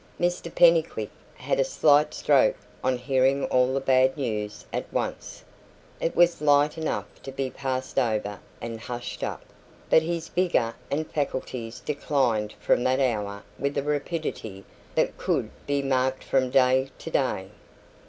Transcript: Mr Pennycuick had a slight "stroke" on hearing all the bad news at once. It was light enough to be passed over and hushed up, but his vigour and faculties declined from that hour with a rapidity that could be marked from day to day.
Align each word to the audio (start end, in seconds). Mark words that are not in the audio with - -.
Mr 0.19 0.51
Pennycuick 0.51 1.11
had 1.35 1.59
a 1.59 1.63
slight 1.63 2.11
"stroke" 2.15 2.55
on 2.83 2.97
hearing 2.97 3.45
all 3.49 3.71
the 3.71 3.79
bad 3.79 4.17
news 4.17 4.65
at 4.73 4.91
once. 4.91 5.43
It 5.99 6.15
was 6.15 6.41
light 6.41 6.75
enough 6.75 7.05
to 7.21 7.31
be 7.31 7.51
passed 7.51 7.99
over 7.99 8.39
and 8.59 8.79
hushed 8.79 9.21
up, 9.23 9.43
but 9.91 10.01
his 10.01 10.29
vigour 10.29 10.73
and 10.89 11.05
faculties 11.11 11.81
declined 11.81 12.53
from 12.59 12.83
that 12.85 12.99
hour 12.99 13.43
with 13.59 13.77
a 13.77 13.83
rapidity 13.83 14.63
that 14.95 15.17
could 15.19 15.51
be 15.67 15.83
marked 15.83 16.23
from 16.23 16.49
day 16.49 16.89
to 16.97 17.11
day. 17.11 17.49